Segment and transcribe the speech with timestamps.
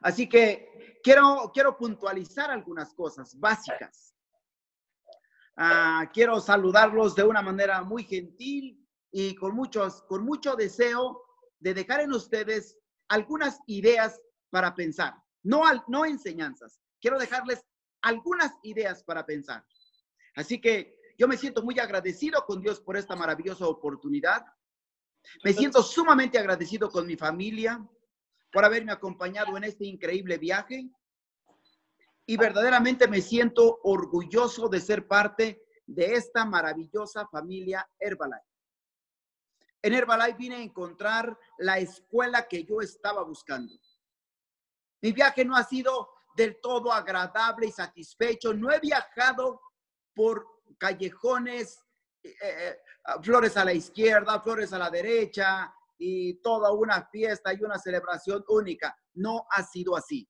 [0.00, 4.14] Así que quiero, quiero puntualizar algunas cosas básicas.
[5.56, 11.22] Ah, quiero saludarlos de una manera muy gentil y con, muchos, con mucho deseo
[11.58, 12.78] de dejar en ustedes
[13.08, 14.20] algunas ideas
[14.50, 16.80] para pensar, no, no enseñanzas.
[17.00, 17.64] Quiero dejarles
[18.02, 19.64] algunas ideas para pensar.
[20.34, 24.44] Así que yo me siento muy agradecido con Dios por esta maravillosa oportunidad.
[25.44, 27.86] Me siento sumamente agradecido con mi familia
[28.52, 30.88] por haberme acompañado en este increíble viaje.
[32.26, 38.46] Y verdaderamente me siento orgulloso de ser parte de esta maravillosa familia Herbalife.
[39.82, 43.74] En Herbalife vine a encontrar la escuela que yo estaba buscando.
[45.02, 48.52] Mi viaje no ha sido del todo agradable y satisfecho.
[48.52, 49.60] No he viajado
[50.14, 50.46] por
[50.78, 51.82] callejones,
[52.22, 52.76] eh, eh,
[53.22, 58.42] flores a la izquierda, flores a la derecha y toda una fiesta y una celebración
[58.48, 58.98] única.
[59.12, 60.26] No ha sido así.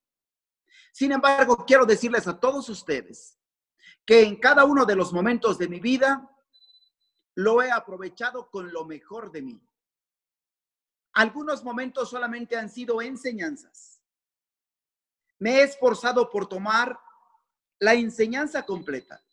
[0.92, 3.38] Sin embargo, quiero decirles a todos ustedes
[4.04, 6.28] que en cada uno de los momentos de mi vida
[7.36, 9.64] lo he aprovechado con lo mejor de mí.
[11.12, 14.02] Algunos momentos solamente han sido enseñanzas.
[15.38, 16.98] Me he esforzado por tomar
[17.78, 19.24] la enseñanza completa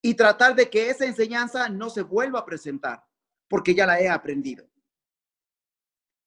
[0.00, 3.06] y tratar de que esa enseñanza no se vuelva a presentar,
[3.54, 4.68] porque ya la he aprendido.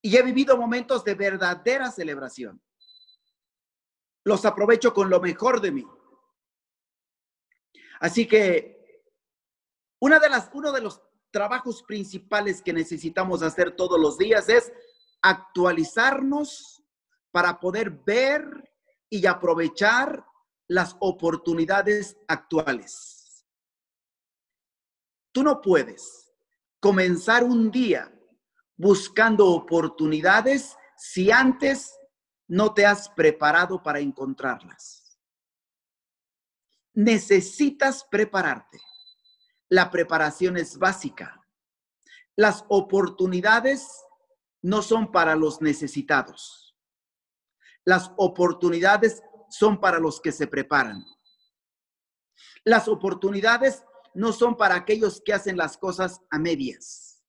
[0.00, 2.58] Y he vivido momentos de verdadera celebración.
[4.24, 5.86] Los aprovecho con lo mejor de mí.
[8.00, 9.04] Así que
[10.00, 14.72] una de las, uno de los trabajos principales que necesitamos hacer todos los días es
[15.20, 16.82] actualizarnos
[17.30, 18.72] para poder ver
[19.10, 20.24] y aprovechar
[20.66, 23.46] las oportunidades actuales.
[25.30, 26.27] Tú no puedes
[26.80, 28.12] comenzar un día
[28.76, 31.98] buscando oportunidades si antes
[32.46, 35.18] no te has preparado para encontrarlas.
[36.94, 38.80] Necesitas prepararte.
[39.68, 41.44] La preparación es básica.
[42.36, 43.86] Las oportunidades
[44.62, 46.76] no son para los necesitados.
[47.84, 51.04] Las oportunidades son para los que se preparan.
[52.64, 53.84] Las oportunidades
[54.14, 57.22] no son para aquellos que hacen las cosas a medias.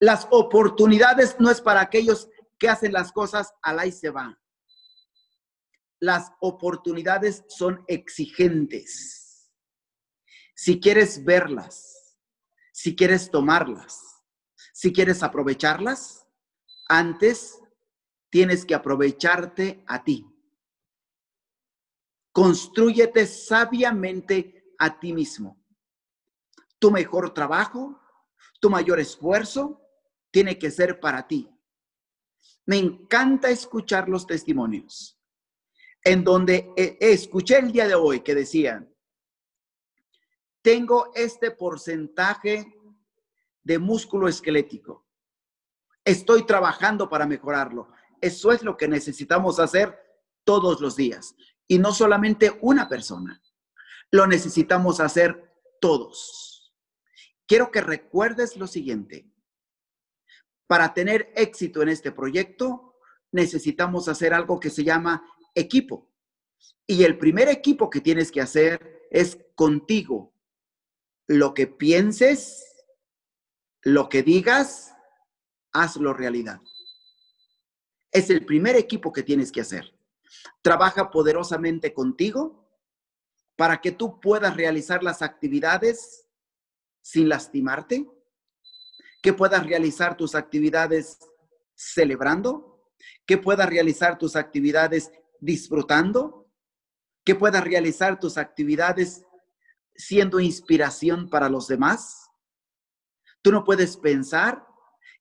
[0.00, 2.28] Las oportunidades no es para aquellos
[2.58, 4.38] que hacen las cosas al y se va.
[6.00, 9.28] Las oportunidades son exigentes
[10.58, 12.16] si quieres verlas,
[12.72, 14.02] si quieres tomarlas,
[14.72, 16.26] si quieres aprovecharlas,
[16.88, 17.60] antes
[18.28, 20.26] tienes que aprovecharte a ti.
[22.32, 25.57] Construyete sabiamente a ti mismo.
[26.78, 28.00] Tu mejor trabajo,
[28.60, 29.80] tu mayor esfuerzo
[30.30, 31.50] tiene que ser para ti.
[32.66, 35.18] Me encanta escuchar los testimonios
[36.04, 38.94] en donde eh, escuché el día de hoy que decían,
[40.62, 42.74] tengo este porcentaje
[43.62, 45.06] de músculo esquelético.
[46.04, 47.90] Estoy trabajando para mejorarlo.
[48.20, 49.98] Eso es lo que necesitamos hacer
[50.44, 51.34] todos los días.
[51.66, 53.42] Y no solamente una persona.
[54.10, 56.57] Lo necesitamos hacer todos.
[57.48, 59.26] Quiero que recuerdes lo siguiente.
[60.66, 62.94] Para tener éxito en este proyecto,
[63.32, 66.12] necesitamos hacer algo que se llama equipo.
[66.86, 70.34] Y el primer equipo que tienes que hacer es contigo,
[71.26, 72.84] lo que pienses,
[73.82, 74.94] lo que digas,
[75.72, 76.60] hazlo realidad.
[78.12, 79.94] Es el primer equipo que tienes que hacer.
[80.60, 82.70] Trabaja poderosamente contigo
[83.56, 86.27] para que tú puedas realizar las actividades
[87.08, 88.06] sin lastimarte,
[89.22, 91.18] que puedas realizar tus actividades
[91.74, 92.92] celebrando,
[93.26, 95.10] que puedas realizar tus actividades
[95.40, 96.50] disfrutando,
[97.24, 99.24] que puedas realizar tus actividades
[99.96, 102.28] siendo inspiración para los demás?
[103.40, 104.66] Tú no puedes pensar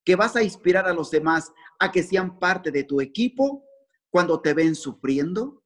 [0.03, 3.63] que vas a inspirar a los demás a que sean parte de tu equipo
[4.09, 5.63] cuando te ven sufriendo,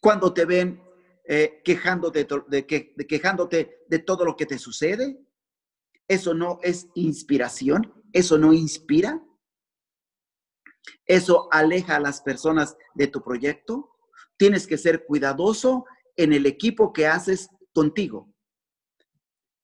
[0.00, 0.83] cuando te ven
[1.26, 5.18] eh, quejándote, de, quejándote de todo lo que te sucede.
[6.06, 9.24] Eso no es inspiración, eso no inspira.
[11.06, 13.90] Eso aleja a las personas de tu proyecto.
[14.36, 15.86] Tienes que ser cuidadoso
[16.16, 18.32] en el equipo que haces contigo.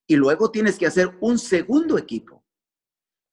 [0.06, 2.44] Y luego tienes que hacer un segundo equipo.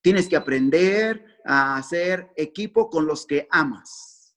[0.02, 4.36] Tienes que aprender a hacer equipo con los que amas.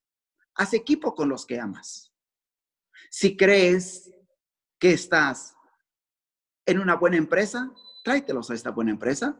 [0.55, 2.10] Haz equipo con los que amas.
[3.11, 4.09] Si crees
[4.79, 5.53] que estás
[6.65, 7.69] en una buena empresa,
[8.05, 9.37] tráetelos a esta buena empresa.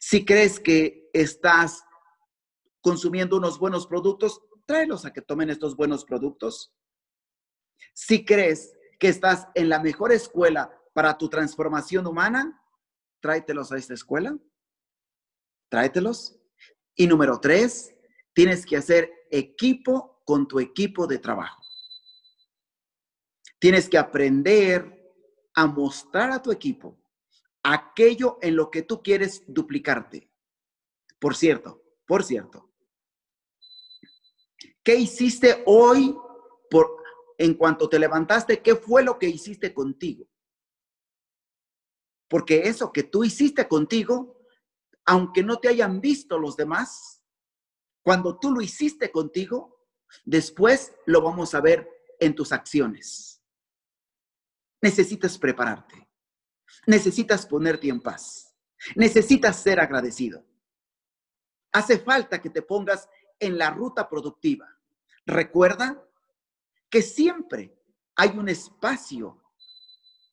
[0.00, 1.84] Si crees que estás
[2.80, 6.74] consumiendo unos buenos productos, tráelos a que tomen estos buenos productos.
[7.94, 12.60] Si crees que estás en la mejor escuela para tu transformación humana,
[13.20, 14.36] tráetelos a esta escuela.
[15.70, 16.36] Tráetelos.
[16.96, 17.94] Y número tres,
[18.32, 21.62] tienes que hacer equipo con tu equipo de trabajo.
[23.58, 24.98] Tienes que aprender
[25.54, 26.98] a mostrar a tu equipo
[27.62, 30.30] aquello en lo que tú quieres duplicarte.
[31.18, 32.70] Por cierto, por cierto,
[34.82, 36.16] ¿qué hiciste hoy
[36.70, 37.02] por
[37.36, 38.62] en cuanto te levantaste?
[38.62, 40.28] ¿Qué fue lo que hiciste contigo?
[42.28, 44.38] Porque eso que tú hiciste contigo,
[45.06, 47.24] aunque no te hayan visto los demás,
[48.02, 49.86] cuando tú lo hiciste contigo,
[50.24, 51.88] después lo vamos a ver
[52.20, 53.37] en tus acciones.
[54.80, 56.08] Necesitas prepararte.
[56.86, 58.54] Necesitas ponerte en paz.
[58.94, 60.44] Necesitas ser agradecido.
[61.72, 63.08] Hace falta que te pongas
[63.38, 64.66] en la ruta productiva.
[65.26, 66.02] Recuerda
[66.90, 67.76] que siempre
[68.16, 69.42] hay un espacio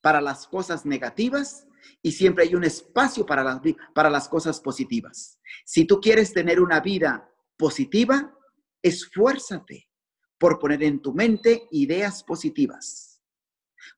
[0.01, 1.67] para las cosas negativas
[2.01, 3.59] y siempre hay un espacio para las,
[3.93, 5.39] para las cosas positivas.
[5.65, 8.33] Si tú quieres tener una vida positiva,
[8.81, 9.89] esfuérzate
[10.37, 13.04] por poner en tu mente ideas positivas,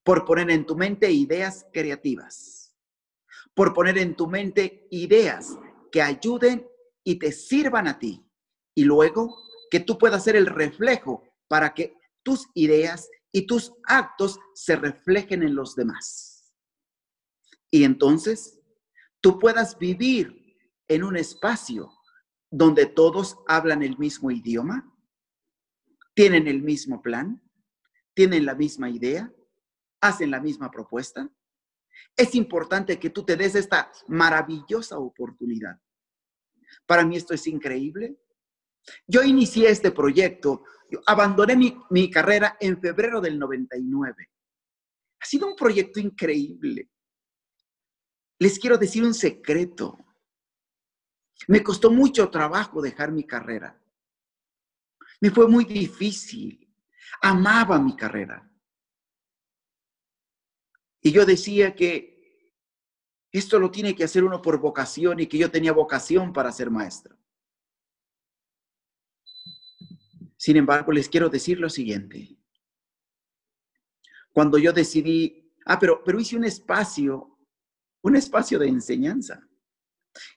[0.03, 2.75] por poner en tu mente ideas creativas,
[3.53, 5.57] por poner en tu mente ideas
[5.91, 6.67] que ayuden
[7.03, 8.23] y te sirvan a ti.
[8.75, 9.35] Y luego
[9.71, 15.43] que tú puedas ser el reflejo para que tus ideas y tus actos se reflejen
[15.43, 16.53] en los demás.
[17.71, 18.59] Y entonces
[19.21, 20.57] tú puedas vivir
[20.87, 21.91] en un espacio
[22.49, 24.93] donde todos hablan el mismo idioma,
[26.13, 27.43] tienen el mismo plan,
[28.13, 29.31] tienen la misma idea,
[30.01, 31.29] hacen la misma propuesta.
[32.15, 35.79] Es importante que tú te des esta maravillosa oportunidad.
[36.85, 38.17] Para mí esto es increíble.
[39.05, 40.63] Yo inicié este proyecto,
[41.05, 44.29] abandoné mi, mi carrera en febrero del 99.
[45.19, 46.89] Ha sido un proyecto increíble.
[48.39, 49.97] Les quiero decir un secreto.
[51.47, 53.79] Me costó mucho trabajo dejar mi carrera.
[55.21, 56.63] Me fue muy difícil.
[57.21, 58.47] Amaba mi carrera.
[61.01, 62.17] Y yo decía que
[63.31, 66.69] esto lo tiene que hacer uno por vocación y que yo tenía vocación para ser
[66.71, 67.17] maestro.
[70.37, 72.37] Sin embargo, les quiero decir lo siguiente.
[74.31, 77.39] Cuando yo decidí, ah, pero, pero hice un espacio,
[78.03, 79.41] un espacio de enseñanza.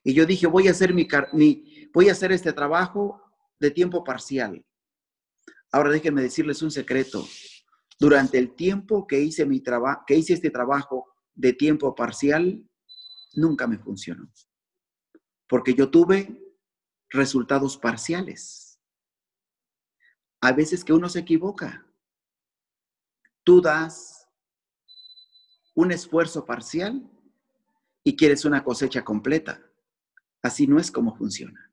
[0.03, 3.23] Y yo dije, voy a hacer mi, mi voy a hacer este trabajo
[3.59, 4.65] de tiempo parcial.
[5.71, 7.27] Ahora déjenme decirles un secreto.
[8.01, 12.67] Durante el tiempo que hice mi trabajo, que hice este trabajo de tiempo parcial,
[13.35, 14.33] nunca me funcionó.
[15.47, 16.43] Porque yo tuve
[17.11, 18.81] resultados parciales.
[20.41, 21.87] A veces que uno se equivoca.
[23.45, 24.27] Tú das
[25.75, 27.11] un esfuerzo parcial
[28.03, 29.63] y quieres una cosecha completa.
[30.43, 31.71] Así no es como funciona.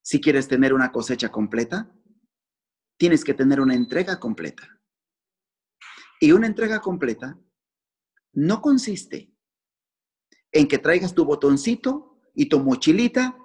[0.00, 1.94] Si quieres tener una cosecha completa,
[3.02, 4.80] tienes que tener una entrega completa.
[6.20, 7.36] Y una entrega completa
[8.32, 9.34] no consiste
[10.52, 13.36] en que traigas tu botoncito y tu mochilita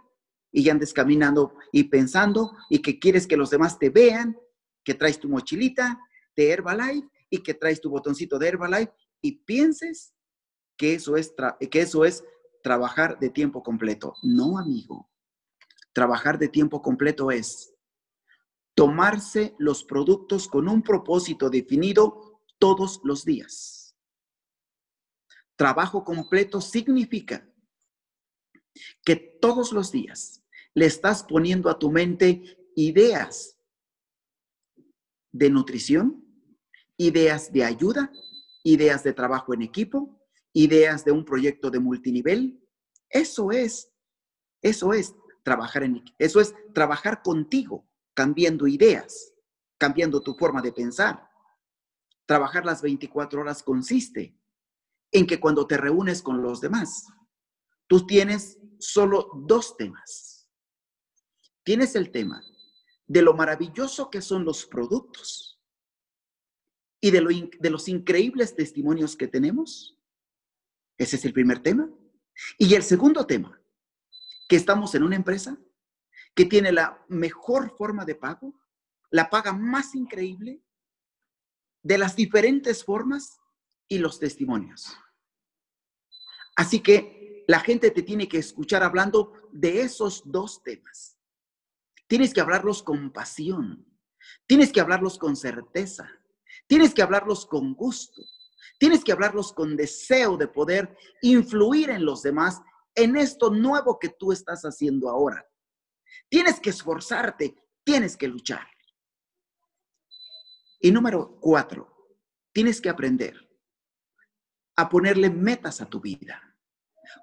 [0.52, 4.38] y andes caminando y pensando y que quieres que los demás te vean,
[4.86, 6.00] que traes tu mochilita
[6.36, 8.94] de Herbalife y que traes tu botoncito de Herbalife
[9.24, 10.14] y pienses
[10.78, 11.34] que eso es,
[11.72, 12.24] que eso es
[12.62, 14.14] trabajar de tiempo completo.
[14.22, 15.10] No, amigo.
[15.94, 17.74] Trabajar de tiempo completo es
[18.78, 23.98] tomarse los productos con un propósito definido todos los días.
[25.56, 27.52] Trabajo completo significa
[29.04, 30.44] que todos los días
[30.76, 33.58] le estás poniendo a tu mente ideas
[35.32, 36.24] de nutrición,
[36.98, 38.12] ideas de ayuda,
[38.62, 40.22] ideas de trabajo en equipo,
[40.54, 42.64] ideas de un proyecto de multinivel.
[43.10, 43.92] Eso es,
[44.62, 47.87] eso es trabajar en eso es trabajar contigo,
[48.18, 49.32] cambiando ideas,
[49.78, 51.30] cambiando tu forma de pensar.
[52.26, 54.36] Trabajar las 24 horas consiste
[55.12, 57.06] en que cuando te reúnes con los demás,
[57.86, 60.50] tú tienes solo dos temas.
[61.64, 62.44] Tienes el tema
[63.06, 65.62] de lo maravilloso que son los productos
[67.00, 69.98] y de, de los increíbles testimonios que tenemos
[70.98, 71.90] ese es el primer tema.
[72.58, 73.62] Y el segundo tema,
[74.50, 75.58] que estamos en una empresa
[76.38, 78.54] que tiene la mejor forma de pago,
[79.10, 80.62] la paga más increíble,
[81.82, 83.40] de las diferentes formas
[83.88, 84.96] y los testimonios.
[86.56, 91.18] Así que la gente te tiene que escuchar hablando de esos dos temas,
[92.08, 93.86] Tienes que hablarlos con pasión.
[94.46, 96.10] Tienes que hablarlos con certeza.
[96.66, 98.22] Tienes que hablarlos con gusto.
[98.80, 102.62] Tienes que hablarlos con deseo de poder influir en los demás
[102.96, 105.46] en esto nuevo que tú estás haciendo ahora.
[106.30, 108.68] Tienes que esforzarte, tienes que luchar.
[110.80, 112.16] Y número cuatro,
[112.52, 113.36] tienes que aprender
[114.76, 116.42] a ponerle metas a tu vida.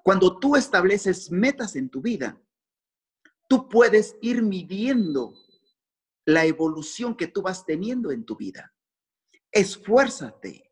[0.03, 2.41] Cuando tú estableces metas en tu vida,
[3.47, 5.33] tú puedes ir midiendo
[6.25, 8.73] la evolución que tú vas teniendo en tu vida.
[9.51, 10.71] Esfuérzate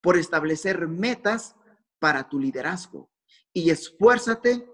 [0.00, 1.56] por establecer metas
[1.98, 3.10] para tu liderazgo
[3.52, 4.68] y esfuérzate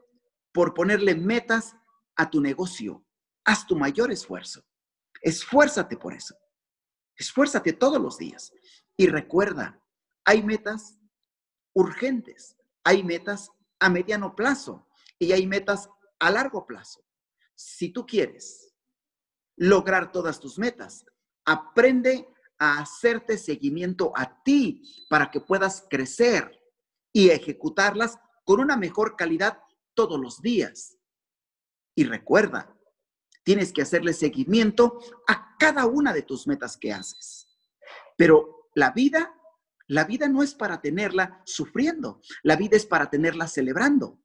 [0.52, 1.76] por ponerle metas
[2.16, 3.04] a tu negocio.
[3.44, 4.64] Haz tu mayor esfuerzo.
[5.22, 6.36] Esfuérzate por eso.
[7.16, 8.52] Esfuérzate todos los días.
[8.96, 9.82] Y recuerda,
[10.24, 10.98] hay metas
[11.74, 17.04] urgentes, hay metas a mediano plazo y hay metas a largo plazo.
[17.54, 18.74] Si tú quieres
[19.56, 21.04] lograr todas tus metas,
[21.44, 26.58] aprende a hacerte seguimiento a ti para que puedas crecer
[27.12, 29.58] y ejecutarlas con una mejor calidad
[29.94, 30.95] todos los días.
[31.96, 32.78] Y recuerda,
[33.42, 37.58] tienes que hacerle seguimiento a cada una de tus metas que haces.
[38.16, 39.34] Pero la vida,
[39.88, 44.20] la vida no es para tenerla sufriendo, la vida es para tenerla celebrando.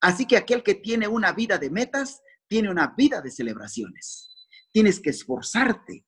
[0.00, 4.28] Así que aquel que tiene una vida de metas, tiene una vida de celebraciones.
[4.72, 6.06] Tienes que esforzarte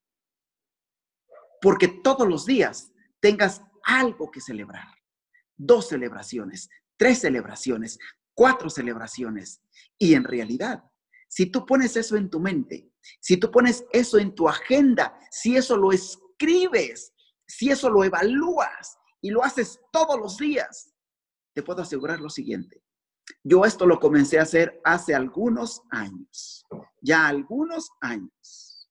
[1.63, 4.89] porque todos los días tengas algo que celebrar.
[5.57, 7.99] Dos celebraciones, tres celebraciones,
[8.35, 9.63] cuatro celebraciones.
[9.97, 10.83] Y en realidad,
[11.33, 15.57] si tú pones eso en tu mente, si tú pones eso en tu agenda, si
[15.57, 17.15] eso lo escribes,
[17.47, 20.93] si eso lo evalúas y lo haces todos los días,
[21.55, 22.85] te puedo asegurar lo siguiente.
[23.43, 26.67] Yo esto lo comencé a hacer hace algunos años,
[27.01, 28.91] ya algunos años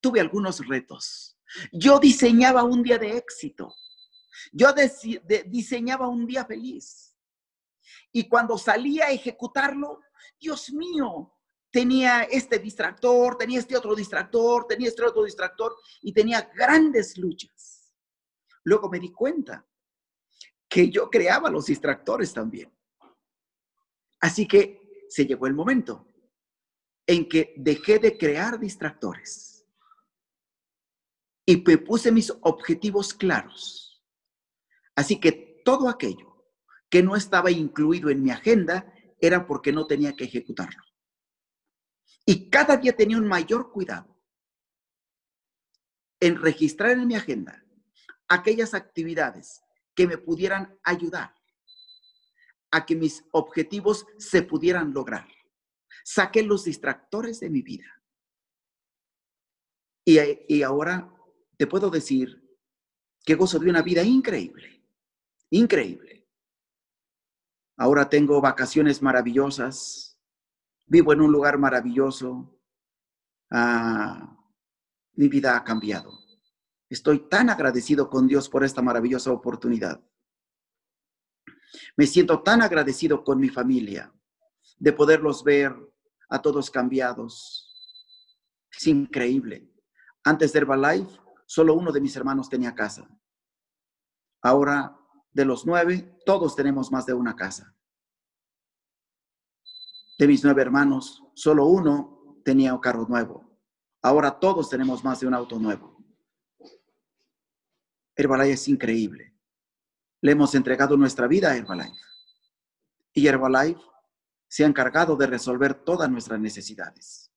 [0.00, 1.36] tuve algunos retos.
[1.72, 3.74] Yo diseñaba un día de éxito.
[4.52, 4.72] Yo
[5.46, 7.16] diseñaba un día feliz.
[8.12, 9.98] Y cuando salía a ejecutarlo,
[10.38, 11.32] Dios mío,
[11.70, 17.92] tenía este distractor, tenía este otro distractor, tenía este otro distractor y tenía grandes luchas.
[18.64, 19.66] Luego me di cuenta
[20.68, 22.72] que yo creaba los distractores también.
[24.20, 26.06] Así que se llegó el momento
[27.06, 29.66] en que dejé de crear distractores
[31.44, 34.02] y me puse mis objetivos claros.
[34.94, 36.46] Así que todo aquello
[36.88, 40.82] que no estaba incluido en mi agenda era porque no tenía que ejecutarlo.
[42.26, 44.20] Y cada día tenía un mayor cuidado
[46.20, 47.64] en registrar en mi agenda
[48.28, 49.62] aquellas actividades
[49.94, 51.34] que me pudieran ayudar
[52.72, 55.28] a que mis objetivos se pudieran lograr.
[56.04, 58.02] Saqué los distractores de mi vida.
[60.04, 61.14] Y, y ahora
[61.56, 62.42] te puedo decir
[63.24, 64.84] que gozo de una vida increíble,
[65.50, 66.21] increíble.
[67.82, 70.16] Ahora tengo vacaciones maravillosas,
[70.86, 72.56] vivo en un lugar maravilloso.
[73.50, 74.38] Ah,
[75.14, 76.12] mi vida ha cambiado.
[76.88, 80.00] Estoy tan agradecido con Dios por esta maravillosa oportunidad.
[81.96, 84.14] Me siento tan agradecido con mi familia
[84.78, 85.74] de poderlos ver
[86.28, 87.68] a todos cambiados.
[88.70, 89.68] Es increíble.
[90.22, 93.10] Antes de Herbalife, solo uno de mis hermanos tenía casa.
[94.40, 95.01] Ahora,
[95.32, 97.74] de los nueve, todos tenemos más de una casa.
[100.18, 103.58] De mis nueve hermanos, solo uno tenía un carro nuevo.
[104.02, 106.04] Ahora todos tenemos más de un auto nuevo.
[108.14, 109.34] Herbalife es increíble.
[110.20, 112.00] Le hemos entregado nuestra vida a Herbalife.
[113.14, 113.80] Y Herbalife
[114.48, 117.32] se ha encargado de resolver todas nuestras necesidades.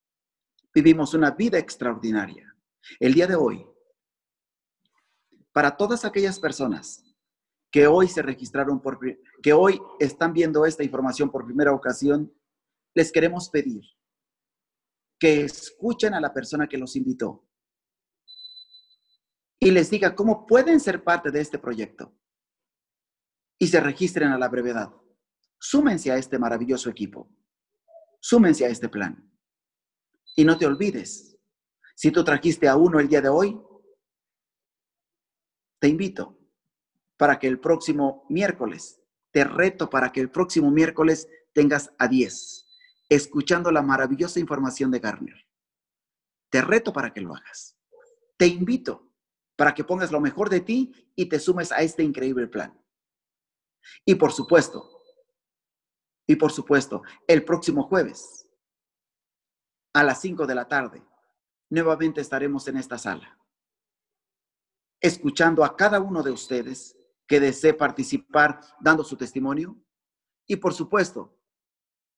[0.73, 2.53] Vivimos una vida extraordinaria.
[2.99, 3.65] El día de hoy
[5.55, 7.01] para todas aquellas personas
[7.75, 8.97] que hoy se registraron por,
[9.43, 12.33] que hoy están viendo esta información por primera ocasión,
[12.93, 13.83] les queremos pedir
[15.19, 17.45] que escuchen a la persona que los invitó
[19.59, 22.17] y les diga cómo pueden ser parte de este proyecto
[23.59, 24.93] y se registren a la brevedad.
[25.59, 27.29] Súmense a este maravilloso equipo.
[28.21, 29.37] Súmense a este plan.
[30.37, 31.37] Y no te olvides,
[31.93, 33.61] si tú trajiste a uno el día de hoy,
[35.81, 36.44] te invito
[37.17, 42.65] para que el próximo miércoles, te reto para que el próximo miércoles tengas a 10,
[43.09, 45.47] escuchando la maravillosa información de Garner.
[46.49, 47.77] Te reto para que lo hagas.
[48.37, 49.11] Te invito
[49.55, 52.79] para que pongas lo mejor de ti y te sumes a este increíble plan.
[54.03, 55.01] Y por supuesto,
[56.27, 58.49] y por supuesto, el próximo jueves
[59.93, 61.03] a las 5 de la tarde,
[61.69, 63.37] nuevamente estaremos en esta sala,
[64.99, 69.77] escuchando a cada uno de ustedes que desee participar dando su testimonio.
[70.47, 71.37] Y por supuesto,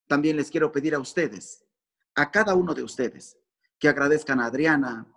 [0.08, 1.66] también les quiero pedir a ustedes,
[2.16, 3.38] a cada uno de ustedes,
[3.80, 5.08] que agradezcan a Adriana,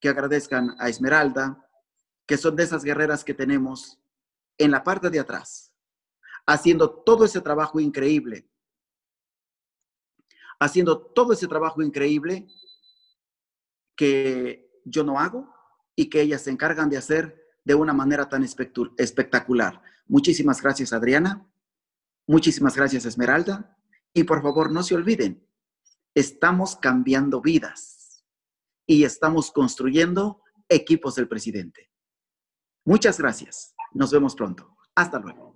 [0.00, 1.64] que agradezcan a Esmeralda,
[2.26, 3.98] que son de esas guerreras que tenemos
[4.58, 5.72] en la parte de atrás,
[6.46, 8.50] haciendo todo ese trabajo increíble,
[10.60, 12.48] haciendo todo ese trabajo increíble
[13.96, 15.52] que yo no hago
[15.94, 19.82] y que ellas se encargan de hacer de una manera tan espectacular.
[20.06, 21.46] Muchísimas gracias, Adriana.
[22.26, 23.76] Muchísimas gracias, Esmeralda.
[24.14, 25.46] Y por favor, no se olviden,
[26.14, 28.24] estamos cambiando vidas
[28.86, 31.90] y estamos construyendo equipos del presidente.
[32.86, 33.74] Muchas gracias.
[33.92, 34.74] Nos vemos pronto.
[34.94, 35.47] Hasta luego.